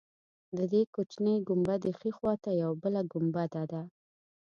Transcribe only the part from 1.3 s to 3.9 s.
ګنبدې ښی خوا ته یوه بله ګنبده ده.